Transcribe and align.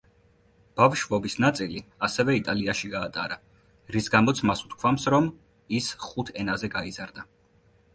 ბავშვობის 0.79 1.35
ნაწილი 1.45 1.83
ასევე 2.07 2.35
იტალიაში 2.39 2.91
გაატარა, 2.95 3.39
რის 3.97 4.11
გამოც 4.17 4.45
მას 4.53 4.67
უთქვამს, 4.71 5.09
რომ 5.17 5.33
ის 5.83 5.95
„ხუთ 6.09 6.37
ენაზე 6.45 6.77
გაიზარდა“. 6.79 7.33